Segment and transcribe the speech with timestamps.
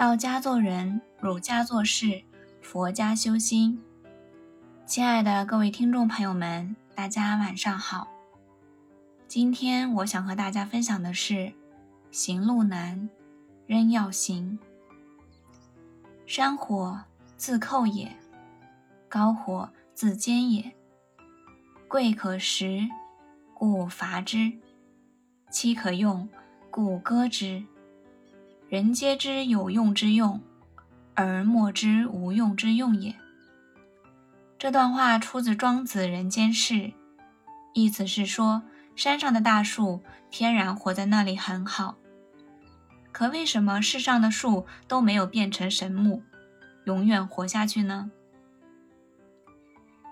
[0.00, 2.22] 道家做人，儒家做事，
[2.62, 3.78] 佛家修心。
[4.86, 8.08] 亲爱的各位听众朋友们，大家晚上好。
[9.28, 11.52] 今天我想和大家分享的是：
[12.10, 13.10] 行路难，
[13.66, 14.58] 仍要行。
[16.24, 16.98] 山火
[17.36, 18.10] 自寇也，
[19.06, 20.72] 高火自坚也。
[21.86, 22.88] 贵可食，
[23.52, 24.58] 故伐之；
[25.50, 26.26] 妻可用，
[26.70, 27.62] 故歌之。
[28.70, 30.40] 人皆知有用之用，
[31.16, 33.12] 而莫知无用之用也。
[34.56, 36.74] 这段话出自《庄子·人间世》，
[37.74, 38.62] 意思是说，
[38.94, 41.96] 山上的大树天然活在那里很好，
[43.10, 46.22] 可为什么世上的树都没有变成神木，
[46.84, 48.12] 永远活下去呢？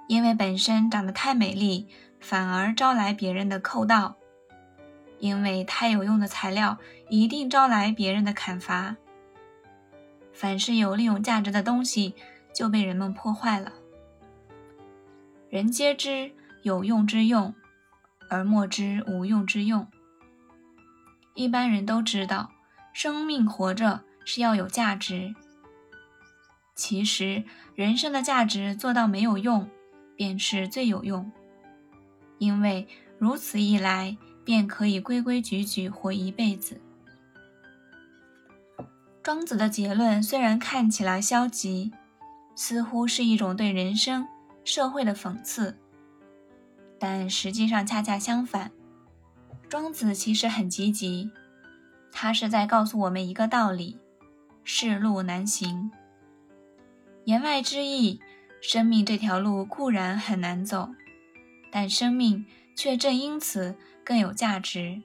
[0.09, 1.87] 因为本身长得太美丽，
[2.19, 4.17] 反而招来别人的寇盗。
[5.19, 8.97] 因为太有用的材料，一定招来别人的砍伐。
[10.33, 12.15] 凡是有利用价值的东西，
[12.55, 13.73] 就被人们破坏了。
[15.51, 16.31] 人皆知
[16.63, 17.55] 有用之用，
[18.31, 19.87] 而莫知无用之用。
[21.35, 22.53] 一般人都知道，
[22.93, 25.35] 生命活着是要有价值。
[26.77, 27.43] 其实，
[27.75, 29.69] 人生的价值做到没有用，
[30.15, 31.33] 便是最有用。
[32.39, 32.87] 因为
[33.19, 34.17] 如此一来。
[34.49, 36.81] 便可以规规矩矩活一辈子。
[39.23, 41.93] 庄子的结论虽然看起来消极，
[42.57, 44.27] 似乎是一种对人生、
[44.65, 45.77] 社会的讽刺，
[46.99, 48.71] 但实际上恰恰相反。
[49.69, 51.31] 庄子其实很积极，
[52.11, 53.99] 他是在告诉我们一个道理：
[54.65, 55.91] 世路难行。
[57.25, 58.19] 言外之意，
[58.63, 60.89] 生命这条路固然很难走，
[61.71, 63.77] 但生命却正因此。
[64.09, 65.03] 更有价值，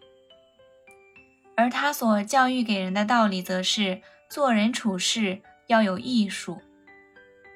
[1.58, 6.62] 而他所教育给人的道理，则是做人处事要有艺术，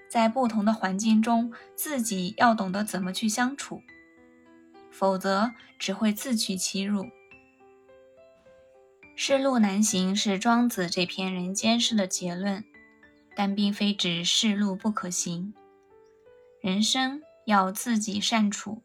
[0.09, 3.81] 在不同的环境中，自己要懂得怎么去相处，
[4.91, 7.05] 否则只会自取其辱。
[9.15, 12.61] 世路难行是庄子这篇人间世的结论，
[13.37, 15.53] 但并非指世路不可行。
[16.59, 18.83] 人生要自己善处，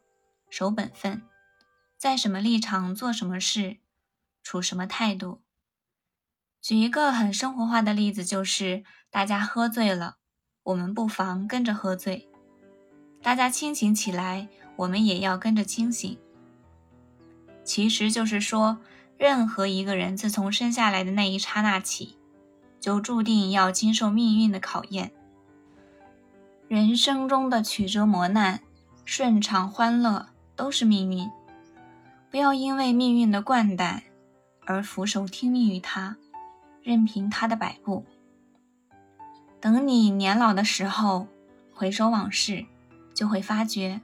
[0.49, 1.23] 守本分。
[2.03, 3.77] 在什么立场做什么事，
[4.43, 5.41] 处什么态度。
[6.61, 10.17] 举一个很生活化的例子，就是大家喝醉了，
[10.65, 12.27] 我们不妨跟着喝醉；
[13.23, 14.49] 大家清醒起来，
[14.79, 16.19] 我们也要跟着清醒。
[17.63, 18.79] 其实就是说，
[19.17, 22.19] 任何一个人自从生下来的那一刹那起，
[22.81, 25.13] 就注定要经受命运的考验。
[26.67, 28.61] 人生中的曲折磨难、
[29.05, 31.31] 顺畅欢乐，都是命运。
[32.33, 34.01] 不要因为命运的惯怠
[34.65, 36.17] 而俯首听命于他，
[36.83, 38.07] 任凭他的摆布。
[39.61, 41.29] 等你年老的时候，
[41.75, 42.65] 回首往事，
[43.13, 44.01] 就会发觉，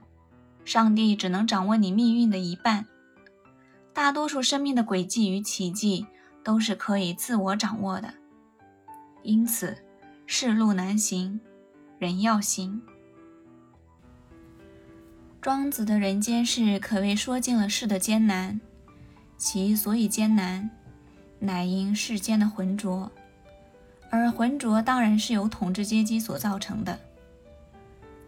[0.63, 2.85] 上帝只能掌握你命运的一半。
[3.93, 6.05] 大多数生命的轨迹与奇迹
[6.43, 8.13] 都是可以自我掌握的。
[9.23, 9.75] 因此，
[10.27, 11.39] 世路难行，
[11.97, 12.79] 人要行。
[15.41, 18.59] 庄子的人间世可谓说尽了世的艰难，
[19.37, 20.69] 其所以艰难，
[21.39, 23.09] 乃因世间的浑浊，
[24.09, 26.99] 而浑浊当然是由统治阶级所造成的。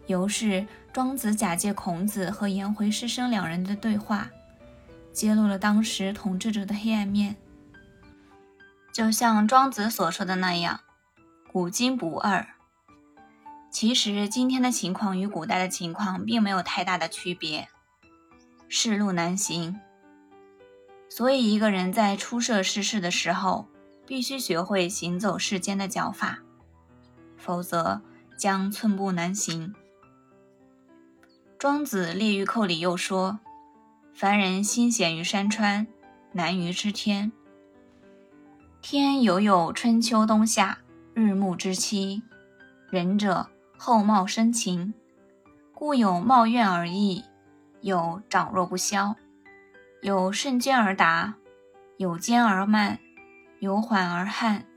[0.07, 4.29] 由是，庄子假借孔子和颜回师生两人的对话，
[5.11, 7.35] 揭露了当时统治者的黑暗面。
[8.93, 10.79] 就像庄子所说的那样，
[11.51, 12.47] 古今不二。
[13.71, 17.69] 其实今天的情况与古代的情况并没有太大的区别，
[18.67, 19.79] 世路难行，
[21.09, 23.69] 所以一个人在出涉世事的时候，
[24.05, 26.39] 必须学会行走世间的脚法，
[27.37, 28.01] 否则
[28.37, 29.73] 将寸步难行。
[31.57, 33.39] 庄子《列御寇》里又说
[34.13, 35.87] ：“凡人心险于山川，
[36.33, 37.31] 难于知天。
[38.81, 40.79] 天犹有春秋冬夏、
[41.13, 42.21] 日暮之期，
[42.89, 43.47] 仁者。”
[43.83, 44.93] 厚貌深情，
[45.73, 47.25] 故有貌怨而异，
[47.81, 49.15] 有长弱不消，
[50.03, 51.33] 有瞬间而达，
[51.97, 52.99] 有坚而慢，
[53.57, 54.67] 有缓而悍。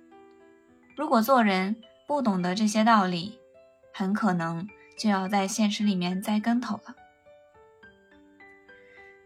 [0.96, 1.76] 如果做人
[2.08, 3.38] 不懂得这些道理，
[3.92, 4.66] 很可能
[4.98, 6.94] 就要在现实里面栽跟头了。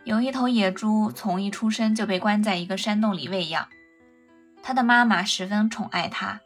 [0.03, 3.69] 有一头野猪，从一出生就被关在一个山洞里喂养，
[4.61, 6.41] 它的妈妈十分宠爱它，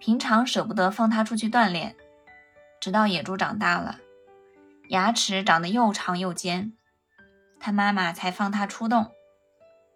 [0.00, 1.94] 平常舍不得放它出去锻炼。
[2.84, 3.98] 直到野猪长大了，
[4.90, 6.74] 牙齿长得又长又尖，
[7.58, 9.10] 他妈妈才放它出洞，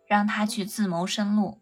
[0.06, 1.60] 让它去自谋生路。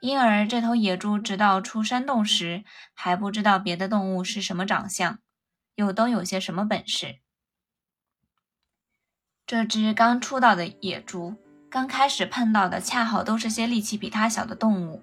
[0.00, 2.62] 因而这头野猪直到出山洞时，
[2.94, 5.18] 还不知道别的动物是什么长相，
[5.74, 7.16] 又都有些什么本事。
[9.44, 11.34] 这只刚出道的野猪，
[11.68, 15.02] 刚开始碰到的恰好都是些力气比它小的动物，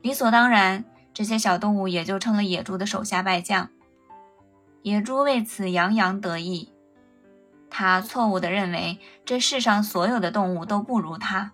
[0.00, 3.68] 理所当然，这些小动物也就成了野猪的手下败将。
[4.82, 6.72] 野猪为此洋洋得意，
[7.70, 11.52] 他错误地认为这世上所有的动物都不如他。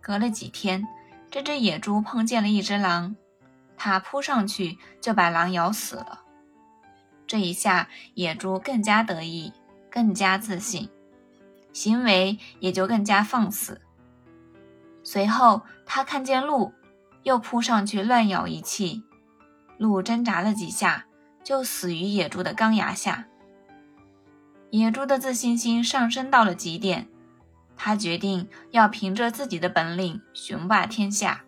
[0.00, 0.86] 隔了几天，
[1.30, 3.16] 这只野猪碰见了一只狼，
[3.76, 6.22] 它扑上去就把狼咬死了。
[7.26, 9.52] 这一下，野猪更加得意，
[9.90, 10.88] 更加自信，
[11.72, 13.80] 行为也就更加放肆。
[15.02, 16.72] 随后，他看见鹿，
[17.24, 19.02] 又扑上去乱咬一气，
[19.78, 21.06] 鹿挣扎了几下。
[21.44, 23.26] 就死于野猪的钢牙下。
[24.70, 27.06] 野猪的自信心上升到了极点，
[27.76, 31.44] 他决定要凭着自己的本领雄霸天下。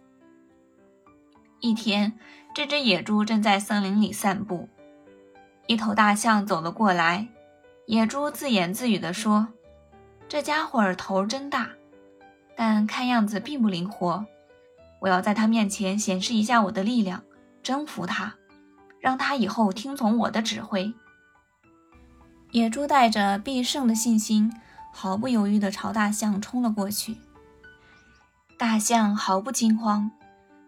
[1.58, 2.16] 一天，
[2.54, 4.68] 这只野猪正在森林里散步，
[5.66, 7.26] 一头大象走了过来。
[7.86, 9.48] 野猪自言自语地说
[10.28, 11.70] ：“这家伙头真大，
[12.56, 14.26] 但看样子并不灵活。
[15.00, 17.24] 我要在他面前显示一下我的力量，
[17.62, 18.34] 征服他。”
[19.06, 20.92] 让他以后听从我的指挥。
[22.50, 24.52] 野猪带着必胜的信心，
[24.92, 27.16] 毫不犹豫地朝大象冲了过去。
[28.58, 30.10] 大象毫不惊慌，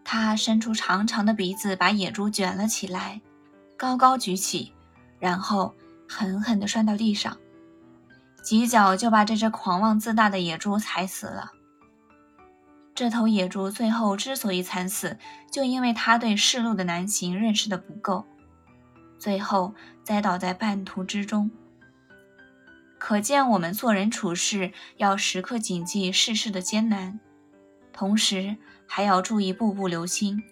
[0.04, 3.20] 它伸出长长的鼻子，把野猪卷了起来，
[3.76, 4.72] 高高举起，
[5.18, 5.74] 然后
[6.08, 7.36] 狠狠地摔到地上，
[8.44, 11.50] 几脚就把这只狂妄自大的野猪踩死了。
[12.98, 15.18] 这头野猪最后之所以惨死，
[15.52, 18.26] 就因为他对世路的难行认识的不够，
[19.20, 19.72] 最后
[20.02, 21.48] 栽倒在半途之中。
[22.98, 27.20] 可见我们做人处事要时刻谨记世事的艰难，
[27.92, 28.56] 同时
[28.88, 30.42] 还要注意步步留心，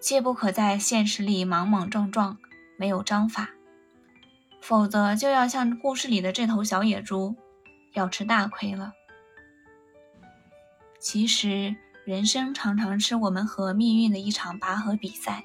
[0.00, 2.38] 切不可在现实里莽莽撞撞，
[2.78, 3.50] 没有章法，
[4.62, 7.36] 否则就要像故事里的这头小野猪，
[7.92, 8.94] 要吃大亏了。
[11.00, 15.44] 其实，人生常常是我们和命运的一场拔河比赛。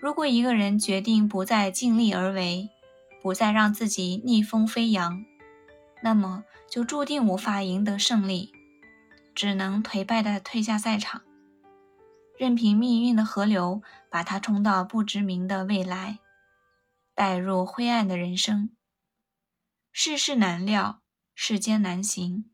[0.00, 2.68] 如果一个人决定不再尽力而为，
[3.22, 5.24] 不再让自己逆风飞扬，
[6.02, 8.50] 那么就注定无法赢得胜利，
[9.34, 11.22] 只能颓败地退下赛场，
[12.38, 16.18] 任凭命运的河流把他冲到不知名的未来，
[17.14, 18.70] 带入灰暗的人生。
[19.92, 21.02] 世事难料，
[21.34, 22.46] 世间难行。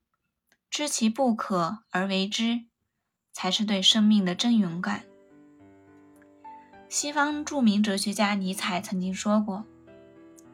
[0.79, 2.61] 知其不可而为之，
[3.33, 5.03] 才是对生命的真勇敢。
[6.89, 9.65] 西方著名哲学家尼采曾经说过：“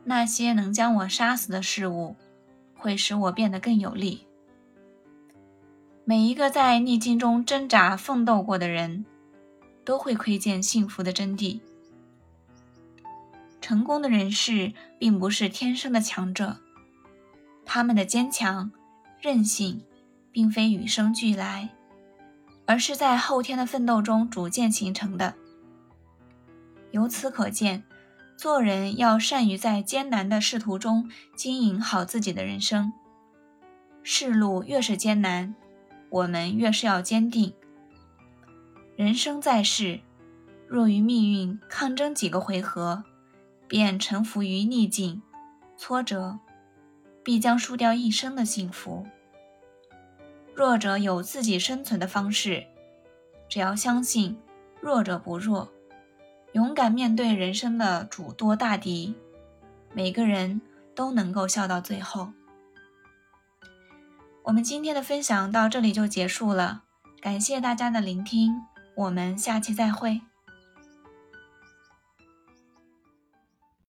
[0.04, 2.16] 那些能将我杀死的事物，
[2.74, 4.26] 会使我变得更有力。”
[6.06, 9.04] 每一个在逆境中挣扎奋斗过的人，
[9.84, 11.60] 都会窥见幸福的真谛。
[13.60, 16.56] 成功的人士并不是天生的强者，
[17.66, 18.72] 他们的坚强、
[19.20, 19.84] 韧性。
[20.34, 21.68] 并非与生俱来，
[22.66, 25.36] 而是在后天的奋斗中逐渐形成的。
[26.90, 27.84] 由此可见，
[28.36, 32.92] 做人要善于在艰难的仕途中经营好自己的人生。
[34.02, 35.54] 仕路越是艰难，
[36.10, 37.54] 我们越是要坚定。
[38.96, 40.00] 人生在世，
[40.66, 43.04] 若与命运抗争几个回合，
[43.68, 45.22] 便臣服于逆境、
[45.76, 46.40] 挫折，
[47.22, 49.06] 必将输掉一生的幸福。
[50.54, 52.64] 弱者有自己生存的方式，
[53.48, 54.38] 只要相信
[54.80, 55.72] 弱者不弱，
[56.52, 59.14] 勇敢面对人生的诸多大敌，
[59.92, 60.60] 每个人
[60.94, 62.28] 都能够笑到最后。
[64.44, 66.84] 我们今天的分享到这里就结束了，
[67.20, 68.52] 感谢大家的聆听，
[68.94, 70.20] 我们下期再会。